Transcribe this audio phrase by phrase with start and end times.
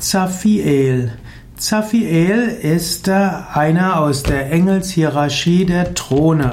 [0.00, 1.12] Zaphiel.
[1.56, 6.52] Zaphiel ist einer aus der Engelshierarchie der Throne.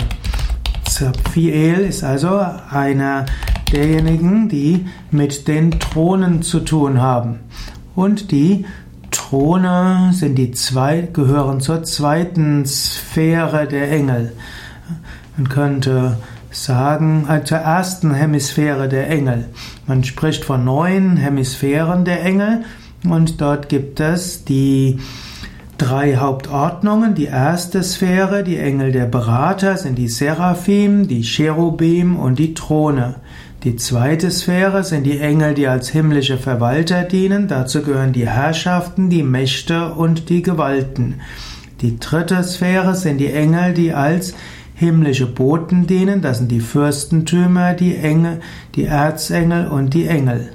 [0.86, 3.26] Zaphiel ist also einer
[3.72, 7.40] derjenigen, die mit den Thronen zu tun haben.
[7.96, 8.66] Und die
[9.12, 14.34] Throne sind die zwei, gehören zur zweiten Sphäre der Engel.
[15.38, 16.18] Man könnte
[16.52, 19.46] sagen, äh, zur ersten Hemisphäre der Engel.
[19.86, 22.66] Man spricht von neun Hemisphären der Engel
[23.12, 25.00] und dort gibt es die
[25.78, 27.16] drei Hauptordnungen.
[27.16, 33.16] Die erste Sphäre, die Engel der Berater, sind die Seraphim, die Cherubim und die Throne.
[33.64, 37.48] Die zweite Sphäre sind die Engel, die als himmlische Verwalter dienen.
[37.48, 41.16] Dazu gehören die Herrschaften, die Mächte und die Gewalten.
[41.82, 44.36] Die dritte Sphäre sind die Engel, die als
[44.76, 46.22] himmlische Boten dienen.
[46.22, 48.40] Das sind die Fürstentümer, die Engel,
[48.76, 50.50] die Erzengel und die Engel.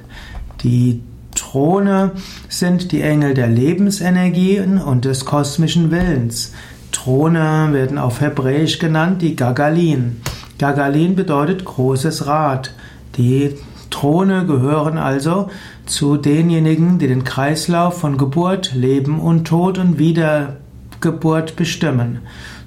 [0.63, 1.03] Die
[1.35, 2.13] Throne
[2.49, 6.53] sind die Engel der Lebensenergien und des kosmischen Willens.
[6.93, 10.21] Throne werden auf Hebräisch genannt die Gagalin.
[10.59, 12.75] Gagalin bedeutet großes Rad.
[13.17, 13.57] Die
[13.91, 15.49] Throne gehören also
[15.87, 22.21] zu denjenigen, die den Kreislauf von Geburt, Leben und Tod und Wiedergeburt bestimmen.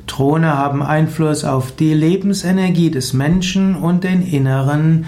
[0.08, 5.06] Throne haben Einfluss auf die Lebensenergie des Menschen und den inneren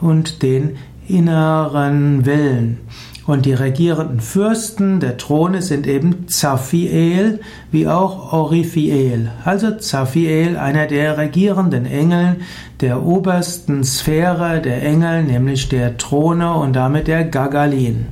[0.00, 0.76] und den
[1.16, 2.78] inneren Willen.
[3.26, 9.30] Und die regierenden Fürsten der Throne sind eben Zaphiel wie auch Oriphiel.
[9.44, 12.36] Also Zaphiel, einer der regierenden Engel
[12.80, 18.06] der obersten Sphäre der Engel, nämlich der Throne und damit der Gagalin.